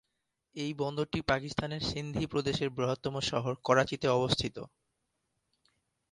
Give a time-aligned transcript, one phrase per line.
[0.55, 4.55] এই বন্দরটি পাকিস্তানের সিন্ধি প্রদেশের বৃহত্তম শহর করাচিতে অবস্থিত।